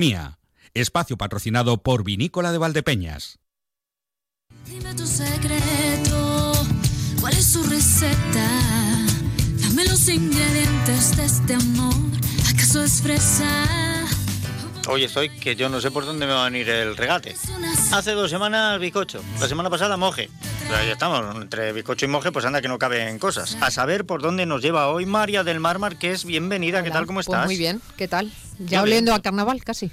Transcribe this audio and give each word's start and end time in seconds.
Mía, 0.00 0.38
espacio 0.72 1.18
patrocinado 1.18 1.82
por 1.82 2.04
Vinícola 2.04 2.52
de 2.52 2.56
Valdepeñas. 2.56 3.38
Dime 4.64 4.94
tu 4.94 5.06
secreto, 5.06 6.52
¿cuál 7.20 7.34
es 7.34 7.44
su 7.44 7.62
receta? 7.64 8.48
Dame 9.60 9.84
los 9.84 10.08
ingredientes 10.08 11.18
de 11.18 11.26
este 11.26 11.52
amor, 11.52 11.92
¿acaso 12.50 12.82
es 12.82 13.02
fresa? 13.02 14.06
Hoy 14.88 15.04
estoy 15.04 15.28
que 15.38 15.54
yo 15.54 15.68
no 15.68 15.82
sé 15.82 15.90
por 15.90 16.06
dónde 16.06 16.26
me 16.26 16.32
va 16.32 16.46
a 16.46 16.50
venir 16.50 16.70
el 16.70 16.96
regate. 16.96 17.36
Hace 17.92 18.12
dos 18.12 18.30
semanas 18.30 18.80
bizcocho, 18.80 19.22
la 19.38 19.48
semana 19.48 19.68
pasada 19.68 19.98
moje. 19.98 20.30
Pero 20.70 20.82
ahí 20.82 20.90
estamos, 20.90 21.36
entre 21.42 21.72
bizcocho 21.72 22.04
y 22.04 22.08
moje, 22.08 22.30
pues 22.30 22.44
anda 22.44 22.62
que 22.62 22.68
no 22.68 22.78
caben 22.78 23.18
cosas. 23.18 23.56
A 23.60 23.70
saber 23.72 24.04
por 24.04 24.22
dónde 24.22 24.46
nos 24.46 24.62
lleva 24.62 24.86
hoy 24.88 25.04
María 25.04 25.42
del 25.42 25.58
Mar 25.58 25.80
Marqués. 25.80 26.24
Bienvenida, 26.24 26.84
¿qué 26.84 26.90
tal? 26.92 27.06
¿Cómo 27.06 27.16
pues 27.16 27.26
estás? 27.26 27.46
muy 27.46 27.56
bien, 27.56 27.80
¿qué 27.96 28.06
tal? 28.06 28.28
Yo 28.60 28.66
Ya 28.66 28.82
oliendo 28.82 29.10
bien. 29.10 29.18
a 29.18 29.22
carnaval 29.22 29.64
casi. 29.64 29.90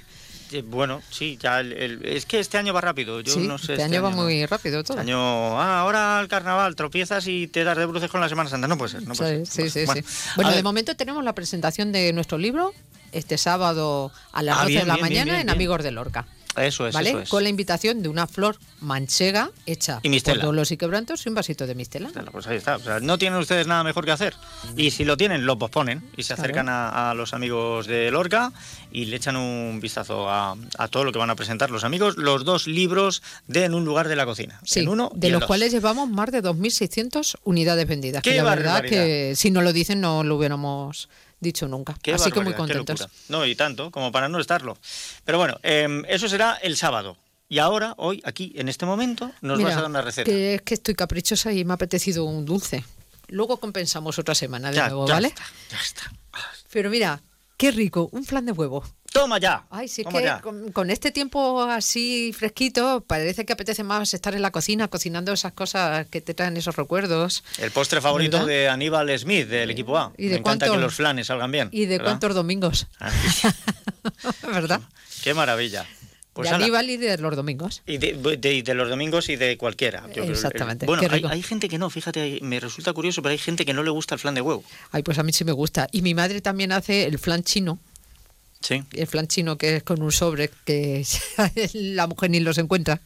Eh, 0.52 0.62
Bueno, 0.64 1.02
sí, 1.10 1.36
ya 1.42 1.58
el- 1.60 1.72
el- 1.72 2.06
es 2.06 2.24
que 2.26 2.38
este 2.38 2.58
año 2.58 2.72
va 2.72 2.80
rápido. 2.80 3.20
Yo 3.20 3.34
sí, 3.34 3.40
no 3.40 3.58
sé. 3.58 3.72
este 3.72 3.82
año 3.82 4.02
va 4.02 4.10
no. 4.10 4.16
muy 4.18 4.46
rápido 4.46 4.84
todo. 4.84 4.98
Este 4.98 5.10
año, 5.10 5.60
ah, 5.60 5.80
ahora 5.80 6.20
el 6.20 6.28
carnaval, 6.28 6.76
tropiezas 6.76 7.26
y 7.26 7.48
te 7.48 7.64
das 7.64 7.76
de 7.76 7.84
bruces 7.84 8.08
con 8.10 8.20
la 8.20 8.28
Semana 8.28 8.48
Santa. 8.48 8.68
No 8.68 8.78
puede 8.78 8.92
ser, 8.92 9.02
no 9.06 9.14
puede 9.14 9.44
sí, 9.46 9.68
ser. 9.68 9.70
sí, 9.70 9.84
Bueno, 9.84 10.02
sí. 10.06 10.28
Bueno, 10.36 10.50
de 10.52 10.62
momento 10.62 10.94
tenemos 10.96 11.24
la 11.24 11.34
presentación 11.34 11.90
de 11.92 12.12
nuestro 12.12 12.38
libro 12.38 12.72
este 13.12 13.36
sábado 13.36 14.12
a 14.32 14.42
las 14.42 14.56
Ah, 14.56 14.60
12 14.62 14.68
bien, 14.70 14.80
de 14.82 14.86
la 14.86 14.94
bien, 14.94 15.02
mañana 15.04 15.32
bien, 15.32 15.40
en. 15.42 15.50
Amigos 15.50 15.82
de 15.82 15.90
Lorca. 15.90 16.26
Eso 16.64 16.86
es, 16.86 16.94
¿Vale? 16.94 17.10
eso 17.10 17.20
es. 17.20 17.28
Con 17.28 17.42
la 17.42 17.48
invitación 17.48 18.02
de 18.02 18.08
una 18.08 18.26
flor 18.26 18.56
manchega 18.80 19.50
hecha 19.66 20.00
Y 20.02 20.20
por 20.20 20.40
Dolos 20.40 20.70
y 20.70 20.76
Quebrantos 20.76 21.24
y 21.26 21.28
un 21.28 21.34
vasito 21.34 21.66
de 21.66 21.74
mistela. 21.74 22.10
Pues 22.32 22.46
ahí 22.46 22.56
está. 22.56 22.76
O 22.76 22.80
sea, 22.80 23.00
no 23.00 23.18
tienen 23.18 23.38
ustedes 23.38 23.66
nada 23.66 23.82
mejor 23.84 24.04
que 24.04 24.12
hacer. 24.12 24.34
Y 24.76 24.90
si 24.90 25.04
lo 25.04 25.16
tienen, 25.16 25.46
lo 25.46 25.58
posponen 25.58 26.02
y 26.16 26.22
se 26.22 26.34
Claro. 26.34 26.42
acercan 26.42 26.68
a, 26.68 27.10
a 27.10 27.14
los 27.14 27.34
amigos 27.34 27.86
de 27.86 28.10
Lorca 28.10 28.52
y 28.92 29.06
le 29.06 29.16
echan 29.16 29.36
un 29.36 29.80
vistazo 29.80 30.28
a, 30.30 30.56
a 30.78 30.88
todo 30.88 31.04
lo 31.04 31.12
que 31.12 31.18
van 31.18 31.30
a 31.30 31.36
presentar 31.36 31.70
los 31.70 31.84
amigos. 31.84 32.16
Los 32.16 32.44
dos 32.44 32.66
libros 32.66 33.22
de 33.46 33.64
En 33.64 33.74
un 33.74 33.84
lugar 33.84 34.08
de 34.08 34.16
la 34.16 34.24
cocina. 34.24 34.60
Sí, 34.64 34.80
En 34.80 34.88
uno 34.88 35.10
y 35.14 35.18
de 35.18 35.30
los 35.30 35.40
dos. 35.40 35.46
cuales 35.48 35.72
llevamos 35.72 36.08
más 36.08 36.30
de 36.30 36.42
2.600 36.42 37.36
unidades 37.44 37.86
vendidas. 37.86 38.22
¡Qué 38.22 38.30
que 38.30 38.36
la 38.36 38.44
verdad 38.44 38.72
barbaridad! 38.74 39.04
que 39.04 39.32
si 39.36 39.50
no 39.50 39.62
lo 39.62 39.72
dicen 39.72 40.00
no 40.00 40.22
lo 40.24 40.36
hubiéramos 40.36 41.08
dicho 41.40 41.68
nunca. 41.68 41.96
Qué 42.02 42.12
Así 42.12 42.30
que 42.30 42.40
muy 42.40 42.54
contentos. 42.54 43.06
No, 43.28 43.44
y 43.46 43.54
tanto, 43.54 43.90
como 43.90 44.12
para 44.12 44.28
no 44.28 44.38
estarlo. 44.40 44.76
Pero 45.24 45.38
bueno, 45.38 45.58
em, 45.62 46.04
eso 46.08 46.28
será 46.28 46.54
el 46.62 46.76
sábado. 46.76 47.16
Y 47.48 47.58
ahora, 47.60 47.94
hoy, 47.96 48.20
aquí, 48.24 48.52
en 48.56 48.68
este 48.68 48.84
momento, 48.84 49.30
nos 49.40 49.56
Mira, 49.58 49.70
vas 49.70 49.78
a 49.78 49.80
dar 49.82 49.90
una 49.90 50.02
receta. 50.02 50.30
Que 50.30 50.56
es 50.56 50.62
que 50.62 50.74
estoy 50.74 50.94
caprichosa 50.94 51.52
y 51.52 51.64
me 51.64 51.72
ha 51.72 51.74
apetecido 51.76 52.24
un 52.24 52.44
dulce. 52.44 52.84
Luego 53.28 53.58
compensamos 53.58 54.18
otra 54.18 54.34
semana 54.34 54.70
de 54.70 54.76
Ya, 54.76 54.88
nuevo, 54.88 55.06
ya 55.06 55.14
¿vale? 55.14 55.28
está, 55.28 55.44
ya 55.70 55.80
está. 55.80 56.12
Pero 56.70 56.90
mira, 56.90 57.20
qué 57.56 57.70
rico, 57.70 58.08
un 58.12 58.24
flan 58.24 58.44
de 58.46 58.52
huevo. 58.52 58.84
Toma 59.12 59.38
ya. 59.38 59.64
Ay, 59.70 59.88
sí, 59.88 60.02
es 60.02 60.08
que 60.08 60.42
con, 60.42 60.70
con 60.72 60.90
este 60.90 61.10
tiempo 61.10 61.62
así 61.62 62.32
fresquito, 62.36 63.02
parece 63.06 63.44
que 63.46 63.54
apetece 63.54 63.82
más 63.82 64.12
estar 64.14 64.34
en 64.34 64.42
la 64.42 64.50
cocina 64.50 64.88
cocinando 64.88 65.32
esas 65.32 65.52
cosas 65.52 66.06
que 66.08 66.20
te 66.20 66.34
traen 66.34 66.56
esos 66.56 66.76
recuerdos. 66.76 67.42
El 67.58 67.70
postre 67.70 68.00
favorito 68.00 68.36
¿Verdad? 68.38 68.46
de 68.48 68.68
Aníbal 68.68 69.18
Smith, 69.18 69.48
del 69.48 69.70
equipo 69.70 69.96
A. 69.96 70.12
¿Y 70.18 70.26
de 70.26 70.34
Me 70.34 70.36
encanta 70.40 70.70
que 70.70 70.76
los 70.76 70.94
flanes 70.94 71.26
salgan 71.28 71.50
bien. 71.50 71.68
¿Y 71.72 71.86
de 71.86 71.98
¿verdad? 71.98 72.04
cuántos 72.12 72.34
domingos? 72.34 72.86
Ah, 73.00 73.10
¿Verdad? 74.42 74.80
Qué 75.22 75.34
maravilla. 75.34 75.86
Pues 76.32 76.50
de. 76.50 76.54
Aníbal 76.54 76.88
y 76.88 76.96
de 76.98 77.18
los 77.18 77.34
domingos. 77.34 77.82
Y 77.86 77.98
de, 77.98 78.12
de- 78.38 78.54
y 78.54 78.62
de 78.62 78.74
los 78.74 78.88
domingos 78.88 79.28
y 79.28 79.34
de 79.36 79.56
cualquiera. 79.58 80.04
Yo 80.08 80.22
creo- 80.22 80.24
Exactamente, 80.26 80.86
Bueno, 80.86 81.02
hay, 81.10 81.24
hay 81.28 81.42
gente 81.42 81.68
que 81.68 81.78
no, 81.78 81.90
fíjate, 81.90 82.38
me 82.42 82.60
resulta 82.60 82.92
curioso, 82.92 83.22
pero 83.22 83.32
hay 83.32 83.38
gente 83.38 83.64
que 83.66 83.72
no 83.74 83.82
le 83.82 83.90
gusta 83.90 84.14
el 84.14 84.20
flan 84.20 84.34
de 84.34 84.40
huevo. 84.42 84.62
Ay, 84.92 85.02
pues 85.02 85.18
a 85.18 85.24
mí 85.24 85.32
sí 85.32 85.44
me 85.44 85.50
gusta. 85.52 85.88
Y 85.90 86.02
mi 86.02 86.14
madre 86.14 86.40
también 86.40 86.70
hace 86.70 87.06
el 87.06 87.18
flan 87.18 87.42
chino. 87.42 87.80
Sí. 88.60 88.82
el 88.92 89.06
flan 89.06 89.28
chino 89.28 89.56
que 89.56 89.76
es 89.76 89.82
con 89.82 90.02
un 90.02 90.12
sobre 90.12 90.50
que 90.64 91.04
la 91.74 92.06
mujer 92.06 92.30
ni 92.30 92.40
los 92.40 92.58
encuentra. 92.58 93.00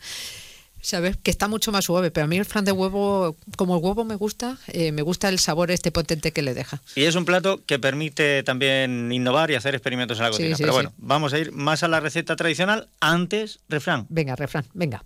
¿Sabes? 0.84 1.16
Que 1.16 1.30
está 1.30 1.46
mucho 1.46 1.70
más 1.70 1.84
suave, 1.84 2.10
pero 2.10 2.24
a 2.24 2.26
mí 2.26 2.36
el 2.38 2.44
flan 2.44 2.64
de 2.64 2.72
huevo, 2.72 3.36
como 3.56 3.76
el 3.76 3.84
huevo 3.84 4.04
me 4.04 4.16
gusta, 4.16 4.58
eh, 4.66 4.90
me 4.90 5.02
gusta 5.02 5.28
el 5.28 5.38
sabor 5.38 5.70
este 5.70 5.92
potente 5.92 6.32
que 6.32 6.42
le 6.42 6.54
deja. 6.54 6.82
Y 6.96 7.04
es 7.04 7.14
un 7.14 7.24
plato 7.24 7.62
que 7.64 7.78
permite 7.78 8.42
también 8.42 9.12
innovar 9.12 9.52
y 9.52 9.54
hacer 9.54 9.76
experimentos 9.76 10.18
en 10.18 10.24
la 10.24 10.30
cocina. 10.30 10.56
sí, 10.56 10.62
pero 10.64 10.72
bueno, 10.72 10.92
vamos 10.96 11.32
a 11.34 11.38
ir 11.38 11.52
más 11.52 11.84
a 11.84 11.88
la 11.88 12.00
receta 12.00 12.34
tradicional. 12.34 12.88
Antes, 12.98 13.60
refrán. 13.68 14.06
Venga, 14.08 14.34
refrán, 14.34 14.66
venga. 14.74 15.04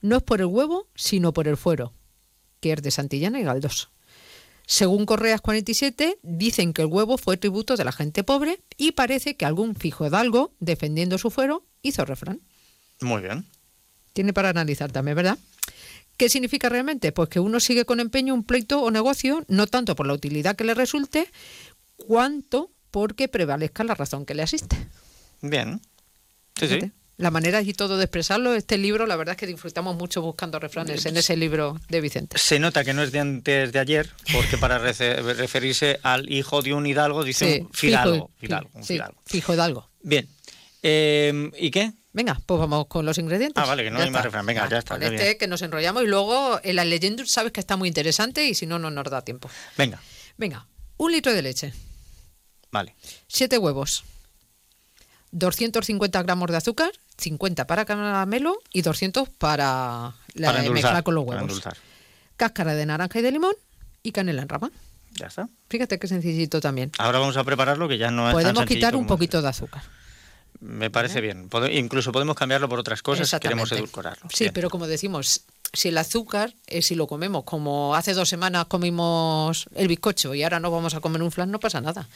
No 0.00 0.16
es 0.16 0.22
por 0.24 0.40
el 0.40 0.46
huevo, 0.46 0.88
sino 0.96 1.32
por 1.32 1.46
el 1.46 1.56
fuero, 1.56 1.92
que 2.58 2.72
es 2.72 2.82
de 2.82 2.90
Santillana 2.90 3.38
y 3.38 3.44
Galdós. 3.44 3.90
Según 4.66 5.04
Correas 5.04 5.40
47, 5.40 6.18
dicen 6.22 6.72
que 6.72 6.82
el 6.82 6.88
huevo 6.88 7.18
fue 7.18 7.36
tributo 7.36 7.76
de 7.76 7.84
la 7.84 7.92
gente 7.92 8.24
pobre 8.24 8.60
y 8.76 8.92
parece 8.92 9.36
que 9.36 9.44
algún 9.44 9.74
fijo 9.74 10.06
hidalgo, 10.06 10.52
defendiendo 10.58 11.18
su 11.18 11.30
fuero, 11.30 11.64
hizo 11.82 12.04
refrán. 12.04 12.40
Muy 13.00 13.22
bien. 13.22 13.44
Tiene 14.14 14.32
para 14.32 14.48
analizar 14.48 14.90
también, 14.90 15.16
¿verdad? 15.16 15.38
¿Qué 16.16 16.28
significa 16.28 16.68
realmente? 16.68 17.12
Pues 17.12 17.28
que 17.28 17.40
uno 17.40 17.60
sigue 17.60 17.84
con 17.84 18.00
empeño 18.00 18.34
un 18.34 18.44
pleito 18.44 18.80
o 18.80 18.90
negocio, 18.90 19.44
no 19.48 19.66
tanto 19.66 19.96
por 19.96 20.06
la 20.06 20.14
utilidad 20.14 20.56
que 20.56 20.64
le 20.64 20.74
resulte, 20.74 21.28
cuanto 21.96 22.70
porque 22.90 23.28
prevalezca 23.28 23.84
la 23.84 23.94
razón 23.94 24.24
que 24.24 24.34
le 24.34 24.42
asiste. 24.42 24.76
Bien. 25.42 25.80
Sí, 26.56 26.68
sí. 26.68 26.92
La 27.16 27.30
manera 27.30 27.62
y 27.62 27.72
todo 27.74 27.96
de 27.96 28.04
expresarlo, 28.04 28.54
este 28.54 28.76
libro, 28.76 29.06
la 29.06 29.14
verdad 29.14 29.34
es 29.34 29.38
que 29.38 29.46
disfrutamos 29.46 29.94
mucho 29.96 30.20
buscando 30.20 30.58
refranes 30.58 31.06
en 31.06 31.16
ese 31.16 31.36
libro 31.36 31.78
de 31.88 32.00
Vicente. 32.00 32.36
Se 32.38 32.58
nota 32.58 32.82
que 32.84 32.92
no 32.92 33.02
es 33.04 33.12
de 33.12 33.20
antes 33.20 33.70
de 33.70 33.78
ayer, 33.78 34.10
porque 34.32 34.58
para 34.58 34.78
referirse 34.78 36.00
al 36.02 36.28
hijo 36.30 36.60
de 36.60 36.74
un 36.74 36.86
hidalgo 36.86 37.22
dice 37.22 37.60
un 37.62 37.72
fidalgo. 37.72 38.14
fijo, 38.14 38.30
fidalgo, 38.40 38.70
un 38.74 38.82
sí, 38.84 38.94
fidalgo. 38.94 39.22
fijo 39.26 39.54
hidalgo. 39.54 39.90
Bien. 40.02 40.28
Eh, 40.82 41.50
¿Y 41.58 41.70
qué? 41.70 41.92
Venga, 42.12 42.40
pues 42.46 42.58
vamos 42.60 42.86
con 42.88 43.06
los 43.06 43.16
ingredientes. 43.18 43.62
Ah, 43.62 43.66
vale, 43.66 43.84
que 43.84 43.90
no 43.90 43.98
Ya 43.98 44.04
hay 44.04 44.10
más 44.10 44.24
refrán. 44.24 44.44
Venga, 44.46 44.68
ya 44.68 44.78
está, 44.78 44.98
ya 44.98 45.06
este 45.06 45.22
bien. 45.24 45.38
que 45.38 45.46
nos 45.46 45.62
enrollamos 45.62 46.02
y 46.02 46.06
luego 46.06 46.60
en 46.64 46.76
la 46.76 46.84
leyenda 46.84 47.24
sabes 47.26 47.52
que 47.52 47.60
está 47.60 47.76
muy 47.76 47.88
interesante 47.88 48.44
y 48.46 48.54
si 48.54 48.66
no, 48.66 48.78
no 48.78 48.90
nos 48.90 49.04
da 49.04 49.22
tiempo. 49.22 49.48
Venga, 49.78 50.00
Venga, 50.36 50.66
un 50.96 51.12
litro 51.12 51.32
de 51.32 51.42
leche, 51.42 51.72
vale. 52.72 52.94
siete 53.28 53.56
huevos, 53.58 54.04
250 55.34 56.22
gramos 56.22 56.48
de 56.50 56.56
azúcar, 56.56 56.92
50 57.18 57.66
para 57.66 57.84
caramelo 57.84 58.58
y 58.72 58.82
200 58.82 59.28
para, 59.28 60.14
la, 60.34 60.46
para 60.46 60.60
endulzar. 60.60 60.72
mezclar 60.72 61.02
con 61.02 61.14
los 61.16 61.24
huevos. 61.24 61.62
Cáscara 62.36 62.74
de 62.74 62.86
naranja 62.86 63.18
y 63.18 63.22
de 63.22 63.32
limón 63.32 63.54
y 64.02 64.12
canela 64.12 64.42
en 64.42 64.48
rama. 64.48 64.70
Ya 65.14 65.26
está. 65.26 65.48
Fíjate 65.68 65.98
qué 65.98 66.06
sencillito 66.06 66.60
también. 66.60 66.92
Ahora 66.98 67.18
vamos 67.18 67.36
a 67.36 67.42
prepararlo, 67.42 67.88
que 67.88 67.98
ya 67.98 68.10
no 68.10 68.28
es 68.28 68.34
tan 68.34 68.42
Podemos 68.42 68.66
quitar 68.66 68.96
un 68.96 69.06
poquito 69.06 69.42
de 69.42 69.48
azúcar. 69.48 69.82
Me 70.60 70.88
parece 70.90 71.20
bien. 71.20 71.48
Incluso 71.72 72.12
podemos 72.12 72.36
cambiarlo 72.36 72.68
por 72.68 72.78
otras 72.78 73.02
cosas 73.02 73.28
si 73.28 73.38
queremos 73.38 73.70
edulcorarlo. 73.72 74.28
Sí, 74.32 74.44
Bien. 74.44 74.54
pero 74.54 74.70
como 74.70 74.86
decimos, 74.86 75.42
si 75.72 75.88
el 75.88 75.98
azúcar, 75.98 76.54
eh, 76.68 76.80
si 76.80 76.94
lo 76.94 77.08
comemos 77.08 77.42
como 77.44 77.94
hace 77.96 78.14
dos 78.14 78.28
semanas 78.28 78.66
comimos 78.66 79.66
el 79.74 79.88
bizcocho 79.88 80.34
y 80.34 80.44
ahora 80.44 80.60
no 80.60 80.70
vamos 80.70 80.94
a 80.94 81.00
comer 81.00 81.22
un 81.22 81.32
flan, 81.32 81.50
no 81.50 81.58
pasa 81.58 81.80
nada. 81.80 82.08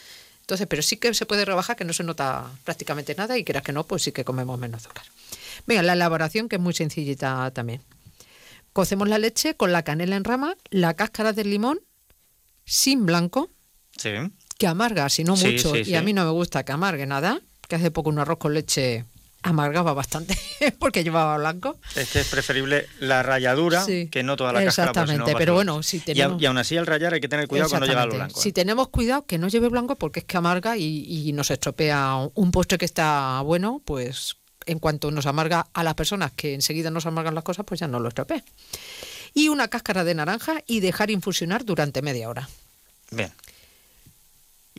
Entonces, 0.49 0.67
pero 0.67 0.81
sí 0.81 0.97
que 0.97 1.13
se 1.13 1.27
puede 1.27 1.45
rebajar, 1.45 1.77
que 1.77 1.85
no 1.85 1.93
se 1.93 2.03
nota 2.05 2.51
prácticamente 2.65 3.15
nada 3.15 3.37
y 3.37 3.45
quieras 3.45 3.63
que 3.63 3.71
no, 3.75 3.85
pues 3.85 4.03
sí 4.03 4.13
que 4.13 4.25
comemos 4.25 4.59
menos 4.59 4.81
azúcar. 4.83 5.05
Venga, 5.67 5.83
la 5.83 5.93
elaboración 5.93 6.49
que 6.49 6.57
es 6.57 6.63
muy 6.63 6.73
sencillita 6.73 7.51
también. 7.51 7.83
Cocemos 8.73 9.09
la 9.11 9.19
leche 9.19 9.57
con 9.57 9.73
la 9.73 9.83
canela 9.83 10.17
en 10.17 10.25
rama, 10.25 10.57
la 10.71 10.95
cáscara 10.95 11.35
del 11.35 11.51
limón 11.51 11.81
sin 12.65 13.05
blanco, 13.05 13.51
Sí. 13.99 14.09
que 14.57 14.67
amarga, 14.67 15.11
si 15.11 15.23
no 15.23 15.37
Sí, 15.37 15.49
mucho, 15.53 15.75
sí, 15.75 15.83
y 15.91 15.95
a 15.97 16.01
mí 16.03 16.15
no 16.15 16.25
me 16.25 16.31
gusta 16.31 16.65
que 16.65 16.73
amargue 16.73 17.05
nada, 17.05 17.43
que 17.69 17.77
hace 17.77 17.91
poco 17.91 18.09
un 18.09 18.19
arroz 18.19 18.39
con 18.39 18.55
leche 18.55 19.05
amargaba 19.49 19.93
bastante 19.95 20.37
porque 20.79 21.03
llevaba 21.05 21.37
blanco. 21.39 21.77
Es 21.97 22.11
que 22.11 22.21
es 22.21 22.29
preferible 22.29 22.87
la 23.01 23.23
ralladura 23.23 23.85
Sí, 23.85 24.09
que 24.11 24.23
no 24.23 24.37
toda 24.37 24.53
la 24.53 24.65
cáscara. 24.65 24.91
exactamente, 24.91 25.33
va 25.33 25.39
pero 25.39 25.53
a 25.53 25.57
bueno, 25.57 25.83
si 25.83 26.01
tenemos- 26.01 26.41
y 26.41 26.47
aún 26.47 26.59
así 26.59 26.77
al 26.77 26.87
rallar 26.87 27.15
hay 27.15 27.21
que 27.21 27.29
tener 27.29 27.49
cuidado 27.49 27.69
cuando 27.71 27.87
llega 27.87 28.03
a 28.03 28.07
lo 28.07 28.13
Exactamente. 28.13 28.33
blanco. 28.35 28.41
Si 28.43 28.49
¿eh? 28.51 28.53
tenemos 28.53 28.89
cuidado 28.89 29.27
que 29.27 29.39
no 29.39 29.49
lleve 29.49 29.69
blanco 29.69 29.97
porque 29.97 30.21
es 30.21 30.25
que 30.27 30.37
amarga 30.37 30.77
y, 30.77 31.05
y 31.29 31.33
nos 31.33 31.51
estropea 31.51 32.17
un 32.35 32.51
postre 32.51 32.79
que 32.79 32.85
está 32.85 33.41
bueno, 33.43 33.81
pues 33.85 34.37
en 34.67 34.79
cuanto 34.79 35.11
nos 35.11 35.25
amarga 35.27 35.67
a 35.73 35.83
las 35.83 35.95
personas 35.95 36.31
que 36.33 36.53
enseguida 36.55 36.91
nos 36.91 37.07
amargan 37.07 37.35
las 37.35 37.45
cosas, 37.45 37.65
pues 37.67 37.81
ya 37.81 37.89
no 37.89 38.01
lo 38.01 38.09
estropea. 38.09 38.43
Y 39.33 39.49
una 39.49 39.69
cáscara 39.69 40.05
de 40.05 40.15
naranja 40.15 40.63
y 40.67 40.81
dejar 40.81 41.11
infusionar 41.11 41.65
durante 41.65 42.03
media 42.03 42.29
hora. 42.29 42.49
Bien. 43.11 43.33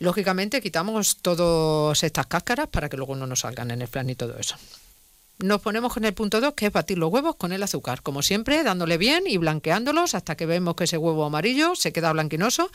Lógicamente 0.00 0.60
quitamos 0.62 1.18
todas 1.18 2.02
estas 2.02 2.26
cáscaras 2.26 2.68
para 2.68 2.88
que 2.88 2.96
luego 2.96 3.14
no 3.16 3.26
nos 3.26 3.40
salgan 3.40 3.70
en 3.70 3.82
el 3.82 3.88
flan 3.88 4.08
y 4.08 4.14
todo 4.14 4.36
eso. 4.38 4.56
Nos 5.38 5.60
ponemos 5.60 5.92
con 5.92 6.04
el 6.04 6.14
punto 6.14 6.40
2, 6.40 6.54
que 6.54 6.66
es 6.66 6.72
batir 6.72 6.98
los 6.98 7.10
huevos 7.12 7.36
con 7.36 7.52
el 7.52 7.62
azúcar, 7.62 8.02
como 8.02 8.22
siempre, 8.22 8.62
dándole 8.62 8.98
bien 8.98 9.24
y 9.26 9.36
blanqueándolos 9.36 10.14
hasta 10.14 10.36
que 10.36 10.46
vemos 10.46 10.74
que 10.74 10.84
ese 10.84 10.96
huevo 10.98 11.24
amarillo 11.24 11.74
se 11.74 11.92
queda 11.92 12.12
blanquinoso, 12.12 12.70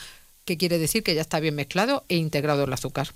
que 0.46 0.58
quiere 0.58 0.78
decir 0.78 1.04
que 1.04 1.16
ya 1.16 1.22
está 1.22 1.40
bien 1.40 1.56
mezclado 1.56 2.06
e 2.10 2.16
integrado 2.18 2.64
el 2.64 2.74
azúcar. 2.74 3.10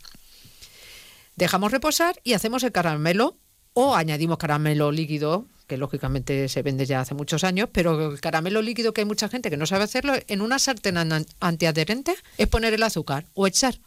Dejamos 1.36 1.72
reposar 1.72 2.20
y 2.24 2.34
hacemos 2.34 2.64
el 2.64 2.72
caramelo 2.72 3.36
o 3.74 3.96
añadimos 3.96 4.38
caramelo 4.40 4.92
líquido, 4.92 5.46
que 5.68 5.78
lógicamente 5.78 6.50
se 6.50 6.64
vende 6.64 6.86
ya 6.88 7.02
hace 7.02 7.14
muchos 7.14 7.44
años, 7.44 7.70
pero 7.72 8.12
el 8.12 8.20
caramelo 8.22 8.62
líquido 8.64 8.92
que 8.92 9.02
hay 9.02 9.06
mucha 9.06 9.30
gente 9.30 9.52
que 9.52 9.58
no 9.58 9.68
sabe 9.68 9.84
hacerlo, 9.84 10.14
en 10.28 10.42
una 10.42 10.58
sartén 10.58 10.98
an- 10.98 11.26
antiadherente 11.40 12.16
es 12.40 12.48
poner 12.48 12.74
el 12.74 12.82
azúcar 12.84 13.26
o 13.36 13.46
echar 13.46 13.78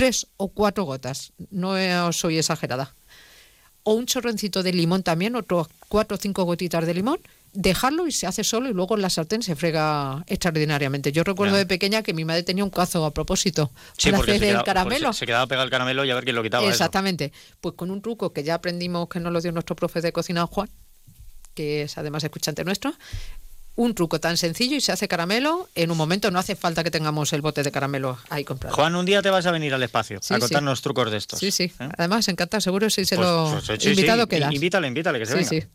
tres 0.00 0.26
o 0.38 0.48
cuatro 0.48 0.84
gotas, 0.84 1.32
no 1.50 1.74
soy 2.12 2.38
exagerada, 2.38 2.94
o 3.82 3.92
un 3.92 4.06
chorrencito 4.06 4.62
de 4.62 4.72
limón 4.72 5.02
también, 5.02 5.36
otros 5.36 5.68
cuatro 5.88 6.16
o 6.16 6.20
cinco 6.20 6.44
gotitas 6.44 6.86
de 6.86 6.94
limón, 6.94 7.18
dejarlo 7.52 8.06
y 8.06 8.12
se 8.12 8.26
hace 8.26 8.42
solo 8.44 8.70
y 8.70 8.72
luego 8.72 8.94
en 8.94 9.02
la 9.02 9.10
sartén 9.10 9.42
se 9.42 9.56
frega 9.56 10.24
extraordinariamente. 10.26 11.12
Yo 11.12 11.22
recuerdo 11.24 11.56
de 11.56 11.66
pequeña 11.66 12.02
que 12.02 12.14
mi 12.14 12.24
madre 12.24 12.44
tenía 12.44 12.64
un 12.64 12.70
cazo 12.70 13.04
a 13.04 13.10
propósito 13.10 13.70
Sí, 13.98 14.10
para 14.10 14.22
hacer 14.22 14.38
se 14.38 14.44
el 14.44 14.50
quedaba, 14.52 14.64
caramelo. 14.64 15.06
porque 15.08 15.14
se, 15.14 15.18
se 15.20 15.26
quedaba 15.26 15.46
pegado 15.46 15.64
el 15.64 15.70
caramelo 15.70 16.04
y 16.04 16.10
a 16.10 16.14
ver 16.14 16.24
quién 16.24 16.36
lo 16.36 16.42
quitaba. 16.42 16.62
eso. 16.62 16.70
Exactamente. 16.72 17.32
Pues 17.60 17.74
con 17.74 17.90
un 17.90 18.00
truco 18.00 18.32
que 18.32 18.42
ya 18.42 18.54
aprendimos 18.54 19.08
que 19.08 19.20
nos 19.20 19.32
lo 19.32 19.40
dio 19.42 19.52
nuestro 19.52 19.76
profe 19.76 20.00
de 20.00 20.12
cocina 20.12 20.46
Juan, 20.46 20.70
que 21.54 21.82
es 21.82 21.98
además 21.98 22.22
escuchante 22.24 22.64
nuestro, 22.64 22.94
un 23.76 23.94
truco 23.94 24.20
tan 24.20 24.36
sencillo 24.36 24.76
y 24.76 24.80
se 24.80 24.92
hace 24.92 25.08
caramelo 25.08 25.68
en 25.74 25.90
un 25.90 25.96
momento. 25.96 26.30
No 26.30 26.38
hace 26.38 26.56
falta 26.56 26.84
que 26.84 26.90
tengamos 26.90 27.32
el 27.32 27.40
bote 27.40 27.62
de 27.62 27.70
caramelo 27.72 28.18
ahí 28.28 28.44
comprado. 28.44 28.74
Juan, 28.76 28.94
un 28.94 29.06
día 29.06 29.22
te 29.22 29.30
vas 29.30 29.46
a 29.46 29.52
venir 29.52 29.72
al 29.72 29.82
espacio 29.82 30.18
Sí, 30.22 30.34
a 30.34 30.36
sí. 30.36 30.40
contarnos 30.42 30.82
trucos 30.82 31.10
de 31.10 31.16
estos. 31.16 31.38
Sí, 31.38 31.50
sí. 31.50 31.72
¿eh? 31.80 31.88
Además, 31.96 32.28
encantado, 32.28 32.60
seguro 32.60 32.90
si 32.90 33.04
se 33.04 33.16
Pues- 33.16 33.26
lo 33.28 33.50
pues, 33.52 33.64
sí, 33.64 33.72
sí, 33.78 33.90
invitado 33.90 34.22
sí. 34.24 34.28
queda. 34.28 34.52
Invítale, 34.52 34.86
invítale, 34.88 35.18
que 35.18 35.26
se 35.26 35.32
Sí, 35.32 35.38
venga. 35.38 35.66
sí. 35.66 35.72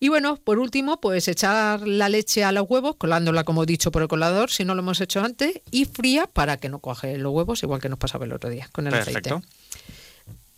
Y 0.00 0.08
bueno, 0.08 0.36
por 0.42 0.58
último, 0.58 1.00
pues 1.00 1.28
echar 1.28 1.86
la 1.86 2.08
leche 2.08 2.42
a 2.44 2.50
los 2.52 2.68
huevos, 2.68 2.96
colándola 2.96 3.44
como 3.44 3.62
he 3.62 3.66
dicho 3.66 3.90
por 3.92 4.02
el 4.02 4.08
colador, 4.08 4.50
si 4.50 4.64
no 4.64 4.74
lo 4.74 4.80
hemos 4.82 5.00
hecho 5.00 5.22
antes, 5.22 5.60
y 5.70 5.84
fría 5.84 6.26
para 6.26 6.56
que 6.56 6.68
no 6.68 6.80
cuaje 6.80 7.16
los 7.16 7.32
huevos, 7.32 7.62
igual 7.62 7.80
que 7.80 7.88
nos 7.88 7.98
pasaba 7.98 8.24
el 8.24 8.32
otro 8.32 8.50
día 8.50 8.68
con 8.72 8.86
el 8.86 8.92
Perfecto. 8.92 9.36
aceite. 9.36 9.48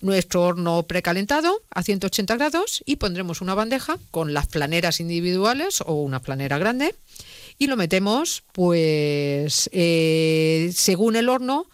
Nuestro 0.00 0.42
horno 0.42 0.82
precalentado 0.82 1.62
a 1.70 1.82
180 1.82 2.36
grados 2.36 2.82
y 2.84 2.96
pondremos 2.96 3.40
una 3.40 3.54
bandeja 3.54 3.96
con 4.10 4.34
las 4.34 4.46
flaneras 4.48 5.00
individuales 5.00 5.80
o 5.86 5.94
una 6.02 6.20
flanera 6.20 6.58
grande 6.58 6.94
y 7.58 7.66
lo 7.66 7.76
metemos, 7.76 8.42
pues, 8.52 9.70
eh, 9.72 10.70
según 10.74 11.16
el 11.16 11.30
horno, 11.30 11.66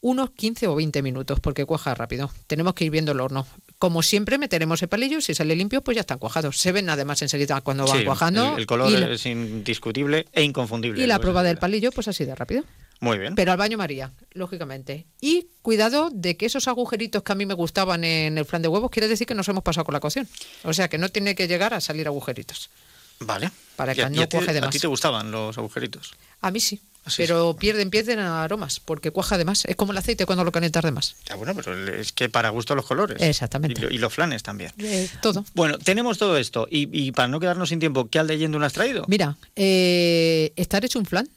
unos 0.00 0.30
15 0.30 0.66
o 0.66 0.74
20 0.74 1.02
minutos, 1.02 1.38
porque 1.40 1.64
cuaja 1.66 1.94
rápido. 1.94 2.30
Tenemos 2.46 2.74
que 2.74 2.84
ir 2.86 2.90
viendo 2.90 3.12
el 3.12 3.20
horno. 3.20 3.46
Como 3.78 4.02
siempre, 4.02 4.38
meteremos 4.38 4.82
el 4.82 4.88
palillo, 4.88 5.20
si 5.20 5.34
sale 5.34 5.54
limpio, 5.54 5.82
pues 5.82 5.94
ya 5.94 6.00
están 6.00 6.18
cuajados. 6.18 6.58
Se 6.58 6.72
ven 6.72 6.88
además 6.90 7.20
enseguida 7.22 7.60
cuando 7.60 7.86
van 7.86 7.98
Sí, 7.98 8.04
cuajando. 8.04 8.54
el, 8.54 8.60
el 8.60 8.66
color 8.66 8.90
la, 8.90 9.12
es 9.12 9.26
indiscutible 9.26 10.26
e 10.32 10.42
inconfundible. 10.42 11.02
y 11.02 11.06
la 11.06 11.18
prueba 11.20 11.42
del 11.42 11.58
palillo, 11.58 11.92
pues 11.92 12.08
así 12.08 12.24
de 12.24 12.34
rápido. 12.34 12.64
Muy 13.02 13.18
bien. 13.18 13.34
Pero 13.34 13.50
al 13.52 13.58
baño 13.58 13.76
María, 13.76 14.12
lógicamente. 14.32 15.06
Y 15.20 15.48
cuidado 15.60 16.08
de 16.12 16.36
que 16.36 16.46
esos 16.46 16.68
agujeritos 16.68 17.22
que 17.24 17.32
a 17.32 17.34
mí 17.34 17.46
me 17.46 17.54
gustaban 17.54 18.04
en 18.04 18.38
el 18.38 18.44
flan 18.44 18.62
de 18.62 18.68
huevos, 18.68 18.90
quiere 18.90 19.08
decir 19.08 19.26
que 19.26 19.34
nos 19.34 19.48
hemos 19.48 19.62
pasado 19.64 19.84
con 19.84 19.92
la 19.92 20.00
cocción. 20.00 20.28
O 20.62 20.72
sea 20.72 20.88
que 20.88 20.98
no 20.98 21.08
tiene 21.08 21.34
que 21.34 21.48
llegar 21.48 21.74
a 21.74 21.80
salir 21.80 22.06
agujeritos. 22.06 22.70
Vale. 23.18 23.50
Para 23.76 23.94
que 23.94 24.02
a- 24.04 24.08
no 24.08 24.22
a 24.22 24.26
cuaje 24.28 24.52
de 24.52 24.58
¿A 24.58 24.62
más. 24.62 24.70
ti 24.70 24.78
te 24.78 24.86
gustaban 24.86 25.30
los 25.32 25.58
agujeritos? 25.58 26.12
A 26.40 26.50
mí 26.50 26.60
sí. 26.60 26.80
Ah, 27.04 27.10
pero 27.16 27.56
pierden, 27.56 27.90
pierden 27.90 28.20
aromas, 28.20 28.78
porque 28.78 29.10
cuaja 29.10 29.36
de 29.36 29.44
más. 29.44 29.64
Es 29.64 29.74
como 29.74 29.90
el 29.90 29.98
aceite 29.98 30.24
cuando 30.24 30.44
lo 30.44 30.52
calientas 30.52 30.84
de 30.84 30.92
más. 30.92 31.16
Ya, 31.28 31.34
bueno, 31.34 31.52
pero 31.56 31.76
es 31.96 32.12
que 32.12 32.28
para 32.28 32.50
gusto 32.50 32.76
los 32.76 32.86
colores. 32.86 33.20
Exactamente. 33.20 33.80
Y, 33.80 33.84
lo- 33.84 33.90
y 33.90 33.98
los 33.98 34.12
flanes 34.14 34.44
también. 34.44 34.70
Eh, 34.78 35.08
todo. 35.20 35.44
Bueno, 35.54 35.78
tenemos 35.78 36.18
todo 36.18 36.36
esto. 36.38 36.68
Y, 36.70 36.88
y 36.96 37.10
para 37.10 37.26
no 37.26 37.40
quedarnos 37.40 37.70
sin 37.70 37.80
tiempo, 37.80 38.06
¿qué 38.08 38.20
al 38.20 38.28
leyendo 38.28 38.60
has 38.64 38.72
traído? 38.72 39.04
Mira, 39.08 39.36
eh, 39.56 40.52
estar 40.54 40.84
hecho 40.84 41.00
un 41.00 41.06
flan. 41.06 41.28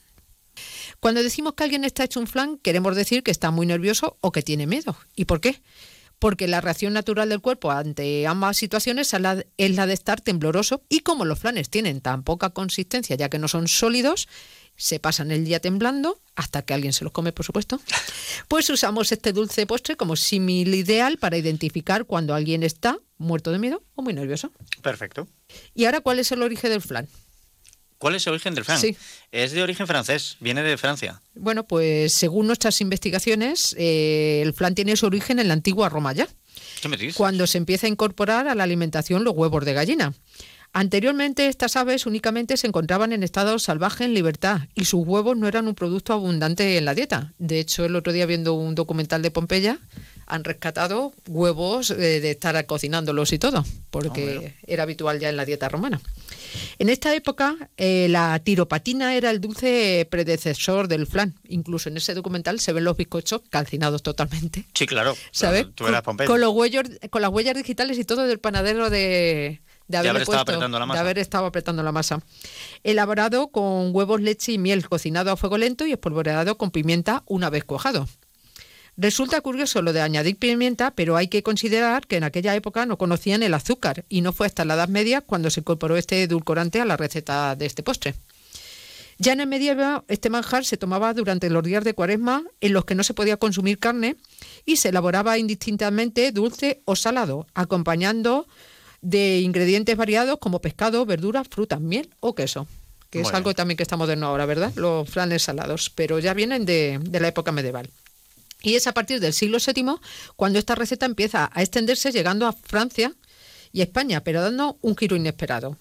Cuando 1.00 1.24
decimos 1.24 1.54
que 1.54 1.64
alguien 1.64 1.84
está 1.84 2.04
hecho 2.04 2.20
un 2.20 2.28
flan, 2.28 2.58
queremos 2.58 2.96
decir 2.96 3.24
que 3.24 3.32
está 3.32 3.52
muy 3.52 3.66
nervioso 3.66 4.18
o 4.22 4.32
que 4.32 4.42
tiene 4.42 4.68
miedo. 4.68 4.96
¿Y 5.16 5.26
por 5.26 5.42
qué? 5.42 5.62
Porque 6.20 6.48
la 6.48 6.62
reacción 6.62 6.94
natural 6.94 7.30
del 7.30 7.42
cuerpo 7.42 7.72
ante 7.72 8.26
ambas 8.26 8.58
situaciones 8.58 9.14
es 9.14 9.20
la, 9.22 9.36
de 9.86 9.94
estar 9.94 10.22
tembloroso 10.22 10.82
y 10.90 11.02
como 11.02 11.26
los 11.26 11.40
flanes 11.40 11.70
tienen 11.70 12.02
tan 12.02 12.24
poca 12.24 12.52
consistencia, 12.52 13.16
ya 13.16 13.30
que 13.30 13.38
no 13.38 13.48
son 13.48 13.68
sólidos, 13.68 14.28
se 14.78 15.00
pasan 15.00 15.32
el 15.32 15.46
día 15.46 15.60
temblando 15.60 16.20
hasta 16.36 16.62
que 16.62 16.74
alguien 16.74 16.94
se 16.94 17.04
los 17.04 17.14
come, 17.14 17.32
por 17.32 17.46
supuesto. 17.46 17.80
Pues 18.48 18.70
usamos 18.70 19.12
este 19.12 19.32
dulce 19.32 19.66
postre 19.66 19.96
como 19.96 20.16
símil 20.16 20.74
ideal 20.76 21.18
para 21.18 21.38
identificar 21.38 22.06
cuando 22.06 22.36
alguien 22.36 22.64
está 22.64 23.00
muerto 23.18 23.52
de 23.52 23.60
miedo 23.60 23.82
o 23.96 24.02
muy 24.02 24.14
nervioso. 24.14 24.52
Perfecto. 24.82 25.28
¿Y 25.74 25.86
ahora 25.86 26.02
cuál 26.02 26.20
es 26.20 26.32
el 26.32 26.42
origen 26.42 26.70
del 26.70 26.82
flan? 26.82 27.08
¿Cuál 28.06 28.14
es 28.14 28.28
el 28.28 28.34
origen 28.34 28.54
del 28.54 28.66
flan? 28.66 28.80
Sí. 28.80 28.96
Es 29.32 29.52
de 29.52 29.64
origen 29.64 29.88
francés, 29.88 30.38
viene 30.40 30.62
de 30.62 30.78
Francia. 30.78 31.24
Bueno, 31.34 31.68
pues 31.68 32.14
según 32.14 32.46
nuestras 32.46 32.80
investigaciones, 32.80 33.76
eh, 33.80 34.44
el 34.44 34.54
flan 34.54 34.76
tiene 34.76 34.96
su 34.96 35.08
origen 35.08 35.40
en 35.40 35.48
la 35.48 35.56
antigua 35.56 35.90
Roma 35.90 36.14
ya, 36.14 36.28
¿Qué 36.84 36.88
me 36.88 36.98
dices? 36.98 37.16
cuando 37.16 37.48
se 37.48 37.58
empieza 37.58 37.88
a 37.88 37.90
incorporar 37.90 38.48
a 38.48 38.54
la 38.54 38.64
alimentación 38.64 39.24
los 39.24 39.36
huevos 39.36 39.66
de 39.66 39.74
gallina. 39.74 40.14
Anteriormente 40.72 41.48
estas 41.48 41.78
aves 41.78 42.06
únicamente 42.06 42.58
se 42.58 42.68
encontraban 42.68 43.12
en 43.12 43.24
estado 43.24 43.58
salvaje 43.58 44.04
en 44.04 44.14
libertad 44.14 44.60
y 44.76 44.86
sus 44.86 45.04
huevos 45.04 45.36
no 45.36 45.48
eran 45.48 45.68
un 45.68 45.74
producto 45.74 46.14
abundante 46.14 46.78
en 46.78 46.86
la 46.86 46.94
dieta. 46.94 47.34
De 47.40 47.60
hecho, 47.60 47.86
el 47.86 47.96
otro 47.96 48.14
día 48.14 48.28
viendo 48.28 48.54
un 48.54 48.76
documental 48.76 49.24
de 49.24 49.32
Pompeya 49.32 49.80
han 50.28 50.44
rescatado 50.44 51.14
huevos 51.28 51.92
eh, 51.92 51.96
de 52.20 52.32
estar 52.32 52.66
cocinándolos 52.66 53.32
y 53.34 53.40
todo, 53.40 53.64
porque 53.92 54.56
era 54.66 54.84
habitual 54.84 55.20
ya 55.20 55.30
en 55.30 55.38
la 55.38 55.46
dieta 55.46 55.70
romana. 55.70 56.02
En 56.80 56.90
esta 56.90 57.14
época, 57.14 57.56
eh, 57.78 58.08
la 58.10 58.40
tiropatina 58.40 59.16
era 59.16 59.30
el 59.30 59.42
dulce 59.42 60.08
predecesor 60.10 60.88
del 60.88 61.06
flan. 61.06 61.36
Incluso 61.48 61.90
en 61.90 61.98
ese 61.98 62.14
documental 62.14 62.60
se 62.60 62.74
ven 62.74 62.84
los 62.86 62.98
bizcochos 62.98 63.42
calcinados 63.50 64.04
totalmente. 64.04 64.66
Sí, 64.74 64.86
claro. 64.88 65.16
¿Sabes? 65.32 65.68
Tú 65.76 65.88
eras 65.88 66.02
con, 66.02 66.18
con 66.18 66.42
los 66.42 66.54
huellos, 66.54 66.84
con 67.10 67.22
las 67.22 67.32
huellas 67.32 67.56
digitales 67.56 67.98
y 68.00 68.06
todo 68.06 68.24
del 68.26 68.40
panadero 68.40 68.90
de, 68.90 69.62
haber 69.94 70.16
estado 70.18 70.26
puesto- 70.26 70.42
apretando 70.42 70.80
la 70.80 70.86
masa. 70.86 70.94
de 70.98 71.00
haber 71.02 71.20
estado 71.20 71.46
apretando 71.46 71.84
la 71.84 71.92
masa. 71.92 72.22
Elaborado 72.84 73.50
con 73.50 73.94
huevos, 73.94 74.22
leche 74.22 74.54
y 74.54 74.58
miel, 74.58 74.88
cocinado 74.88 75.32
a 75.32 75.38
fuego 75.38 75.58
lento 75.58 75.86
y 75.86 75.92
espolvoreado 75.92 76.58
con 76.58 76.72
pimienta 76.72 77.24
una 77.28 77.50
vez 77.50 77.64
cuajado. 77.64 78.08
Resulta 78.98 79.42
curioso 79.42 79.82
lo 79.82 79.92
de 79.92 80.02
añadir 80.02 80.38
pimienta, 80.38 80.92
pero 80.92 81.18
hay 81.18 81.28
que 81.28 81.44
considerar 81.44 82.08
que 82.08 82.16
en 82.16 82.24
aquella 82.24 82.56
época 82.56 82.86
no 82.86 82.98
conocían 82.98 83.44
el 83.44 83.54
azúcar 83.54 84.06
y 84.08 84.22
no 84.22 84.32
fue 84.32 84.48
hasta 84.48 84.64
la 84.64 84.76
Edad 84.76 84.88
Media 84.88 85.20
cuando 85.20 85.50
se 85.50 85.60
incorporó 85.60 85.98
este 85.98 86.24
edulcorante 86.24 86.80
a 86.80 86.86
la 86.86 86.96
receta 86.96 87.56
de 87.56 87.66
este 87.66 87.84
postre. 87.84 88.16
Ya 89.18 89.34
en 89.34 89.42
el 89.42 89.48
medievo, 89.48 90.04
este 90.08 90.30
manjar 90.30 90.66
se 90.66 90.78
tomaba 90.78 91.14
durante 91.14 91.50
los 91.50 91.64
días 91.64 91.84
de 91.84 91.94
cuaresma 91.94 92.44
en 92.62 92.74
los 92.74 92.86
que 92.86 92.96
no 92.96 93.04
se 93.04 93.14
podía 93.14 93.38
consumir 93.38 93.80
carne 93.80 94.16
y 94.66 94.78
se 94.78 94.90
elaboraba 94.90 95.38
indistintamente 95.38 96.32
dulce 96.32 96.82
o 96.86 96.96
salado, 96.96 97.48
acompañando 97.54 98.48
de 99.02 99.40
ingredientes 99.40 99.96
variados 99.96 100.38
como 100.40 100.60
pescado, 100.60 101.06
verduras, 101.06 101.48
frutas, 101.50 101.80
miel 101.80 102.10
o 102.20 102.34
queso, 102.34 102.68
que 103.10 103.22
es 103.22 103.34
algo 103.34 103.54
también 103.54 103.78
que 103.78 103.84
está 103.84 103.96
moderno 103.98 104.28
ahora, 104.28 104.46
¿verdad? 104.46 104.74
Los 104.76 105.10
flanes 105.10 105.44
salados, 105.44 105.90
pero 105.90 106.20
ya 106.20 106.34
vienen 106.34 106.66
de, 106.66 107.00
de 107.02 107.20
la 107.20 107.28
época 107.30 107.52
medieval. 107.52 107.90
Y 108.66 108.76
es 108.76 108.88
a 108.88 108.94
partir 108.94 109.20
del 109.20 109.34
siglo 109.34 109.60
VII 109.60 109.98
cuando 110.36 110.58
esta 110.58 110.74
receta 110.74 111.06
empieza 111.06 111.52
a 111.54 111.62
extenderse 111.62 112.12
llegando 112.12 112.48
a 112.48 112.54
Francia 112.54 113.14
y 113.72 113.82
España, 113.82 114.24
pero 114.24 114.42
dando 114.42 114.80
un 114.82 114.98
giro 114.98 115.16
inesperado. 115.16 115.78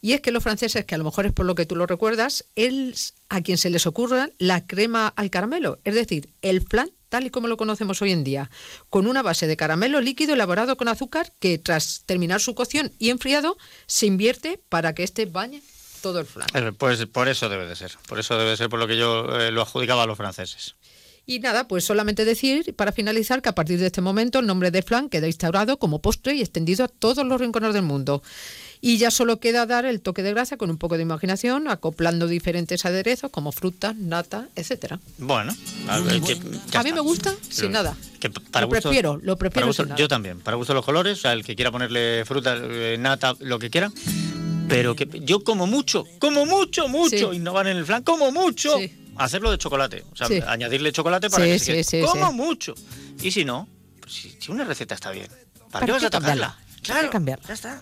Y 0.00 0.14
es 0.14 0.20
que 0.20 0.32
los 0.32 0.42
franceses, 0.42 0.84
que 0.84 0.96
a 0.96 0.98
lo 0.98 1.04
mejor 1.04 1.26
es 1.26 1.32
por 1.32 1.46
lo 1.46 1.54
que 1.54 1.66
tú 1.66 1.76
lo 1.76 1.86
recuerdas, 1.86 2.46
es 2.56 3.14
a 3.28 3.42
quien 3.42 3.58
se 3.58 3.70
les 3.70 3.86
ocurre 3.86 4.32
la 4.38 4.66
crema 4.66 5.06
al 5.14 5.30
caramelo, 5.30 5.78
es 5.84 5.94
decir, 5.94 6.30
el 6.42 6.62
flan 6.62 6.90
tal 7.10 7.26
y 7.26 7.30
como 7.30 7.48
lo 7.48 7.56
conocemos 7.56 8.02
hoy 8.02 8.12
en 8.12 8.24
día, 8.24 8.50
con 8.88 9.06
una 9.06 9.22
base 9.22 9.46
de 9.46 9.56
caramelo 9.56 10.00
líquido 10.00 10.34
elaborado 10.34 10.76
con 10.76 10.88
azúcar 10.88 11.32
que 11.38 11.58
tras 11.58 12.02
terminar 12.06 12.40
su 12.40 12.54
cocción 12.54 12.92
y 12.98 13.10
enfriado 13.10 13.56
se 13.86 14.06
invierte 14.06 14.60
para 14.68 14.94
que 14.94 15.02
éste 15.02 15.26
bañe 15.26 15.62
todo 16.02 16.18
el 16.20 16.26
flan. 16.26 16.48
Eh, 16.54 16.72
Pues 16.72 17.04
por 17.06 17.28
eso 17.28 17.48
debe 17.48 17.66
de 17.66 17.76
ser. 17.76 17.92
Por 18.08 18.18
eso 18.18 18.36
debe 18.36 18.50
de 18.50 18.56
ser 18.56 18.68
por 18.68 18.78
lo 18.78 18.86
que 18.86 18.96
yo 18.96 19.26
eh, 19.38 19.50
lo 19.50 19.62
adjudicaba 19.62 20.04
a 20.04 20.06
los 20.06 20.16
franceses. 20.16 20.76
Y 21.26 21.38
nada, 21.38 21.68
pues 21.68 21.84
solamente 21.84 22.24
decir, 22.24 22.74
para 22.74 22.90
finalizar, 22.92 23.40
que 23.40 23.48
a 23.50 23.54
partir 23.54 23.78
de 23.78 23.86
este 23.86 24.00
momento 24.00 24.40
el 24.40 24.46
nombre 24.46 24.70
de 24.72 24.82
flan 24.82 25.08
queda 25.08 25.26
instaurado 25.28 25.78
como 25.78 26.00
postre 26.00 26.34
y 26.34 26.40
extendido 26.40 26.84
a 26.84 26.88
todos 26.88 27.24
los 27.24 27.40
rincones 27.40 27.72
del 27.72 27.82
mundo. 27.82 28.22
Y 28.80 28.96
ya 28.96 29.10
solo 29.10 29.38
queda 29.38 29.66
dar 29.66 29.84
el 29.84 30.00
toque 30.00 30.22
de 30.22 30.30
gracia 30.32 30.56
con 30.56 30.70
un 30.70 30.78
poco 30.78 30.96
de 30.96 31.02
imaginación, 31.02 31.68
acoplando 31.68 32.26
diferentes 32.26 32.84
aderezos 32.86 33.30
como 33.30 33.52
frutas, 33.52 33.94
nata, 33.94 34.48
etcétera. 34.56 34.98
Bueno, 35.18 35.54
a, 35.86 36.00
ver, 36.00 36.20
que- 36.22 36.38
ya 36.72 36.80
A 36.80 36.82
mí 36.82 36.92
me 36.92 37.00
gusta 37.00 37.34
sin 37.48 37.72
nada. 37.72 37.94
Que 38.18 38.30
para 38.30 38.62
Lo 38.66 38.68
gusto- 38.70 38.88
prefiero, 38.88 39.20
lo 39.22 39.36
prefiero 39.36 39.54
para 39.60 39.66
gusto- 39.66 39.82
sin 39.84 39.88
nada. 39.90 39.98
yo 40.00 40.08
también, 40.08 40.40
para 40.40 40.56
gusto 40.56 40.72
los 40.74 40.84
colores, 40.84 41.18
o 41.18 41.20
sea, 41.20 41.32
el 41.34 41.44
que 41.44 41.54
quiera 41.54 41.70
ponerle 41.70 42.24
fruta, 42.24 42.56
eh, 42.58 42.96
nata, 42.98 43.34
lo 43.40 43.58
que 43.58 43.68
quiera. 43.70 43.92
Pero 44.68 44.94
que 44.94 45.08
yo 45.24 45.42
como 45.44 45.66
mucho, 45.66 46.06
como 46.20 46.46
mucho, 46.46 46.86
mucho, 46.88 47.30
Sí. 47.32 47.36
innovar 47.36 47.66
en 47.66 47.76
el 47.76 47.84
flan, 47.84 48.02
como 48.04 48.30
mucho, 48.30 48.78
Sí. 48.78 48.90
Hacerlo 49.24 49.50
de 49.50 49.58
chocolate. 49.58 50.04
O 50.12 50.16
sea, 50.16 50.26
Sí. 50.26 50.40
añadirle 50.46 50.92
chocolate 50.92 51.30
para 51.30 51.44
Sí, 51.44 51.50
que 51.52 51.58
se 51.58 51.64
sí, 51.64 51.72
quede. 51.72 51.84
sí, 51.84 52.00
como 52.02 52.28
sí. 52.30 52.34
mucho. 52.34 52.74
Y 53.22 53.30
si 53.30 53.44
no, 53.44 53.68
pues 54.00 54.12
si, 54.14 54.36
si 54.40 54.50
una 54.50 54.64
receta 54.64 54.94
está 54.94 55.10
bien, 55.10 55.28
¿para, 55.28 55.68
¿Para 55.70 55.86
qué 55.86 55.92
vas 55.92 56.04
a 56.04 56.10
tocarla? 56.10 56.28
cambiarla? 56.56 56.56
¿Para 56.88 57.00
qué 57.02 57.08
cambiarla? 57.10 57.46
Ya 57.48 57.54
está. 57.54 57.80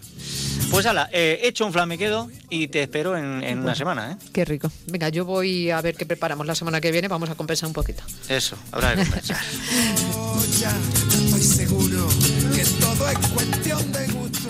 Pues 0.70 0.84
ala, 0.84 1.08
eh, 1.12 1.40
hecho 1.44 1.64
un 1.64 1.72
flan 1.72 1.88
me 1.88 1.96
quedo 1.96 2.30
y 2.50 2.68
te 2.68 2.82
espero 2.82 3.16
en, 3.16 3.42
en 3.42 3.60
una 3.60 3.74
semana, 3.74 4.12
¿eh? 4.12 4.16
Qué 4.34 4.44
rico. 4.44 4.70
Venga, 4.86 5.08
yo 5.08 5.24
voy 5.24 5.70
a 5.70 5.80
ver 5.80 5.94
qué 5.96 6.04
preparamos 6.04 6.46
la 6.46 6.54
semana 6.54 6.78
que 6.80 6.90
viene, 6.92 7.08
vamos 7.08 7.30
a 7.30 7.34
compensar 7.36 7.68
un 7.68 7.72
poquito. 7.72 8.02
Eso, 8.28 8.56
habrá 8.72 8.94
que 8.94 9.02
compensar. 9.04 9.38
ya 10.60 10.70
estoy 11.08 11.40
seguro 11.42 12.06
que 12.54 12.64
todo 12.80 13.08
es 13.08 13.18
cuestión 13.28 13.92
de 13.92 14.06
gusto. 14.08 14.48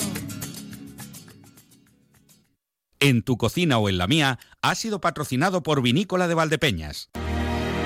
En 3.01 3.23
tu 3.23 3.37
cocina 3.37 3.79
o 3.79 3.89
en 3.89 3.99
la 3.99 4.07
mía 4.07 4.39
ha 4.61 4.75
sido 4.75 5.01
patrocinado 5.01 5.63
por 5.63 5.83
Vinícola 5.83 6.27
de 6.27 6.35
Valdepeñas. 6.35 7.11